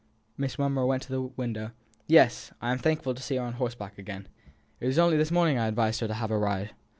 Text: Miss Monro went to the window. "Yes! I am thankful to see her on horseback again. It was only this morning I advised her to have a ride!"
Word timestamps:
Miss 0.35 0.57
Monro 0.57 0.87
went 0.87 1.03
to 1.03 1.09
the 1.11 1.21
window. 1.21 1.73
"Yes! 2.07 2.51
I 2.59 2.71
am 2.71 2.79
thankful 2.79 3.13
to 3.13 3.21
see 3.21 3.35
her 3.35 3.43
on 3.43 3.53
horseback 3.53 3.99
again. 3.99 4.27
It 4.79 4.87
was 4.87 4.97
only 4.97 5.15
this 5.15 5.29
morning 5.29 5.59
I 5.59 5.67
advised 5.67 5.99
her 5.99 6.07
to 6.07 6.15
have 6.15 6.31
a 6.31 6.39
ride!" 6.39 6.71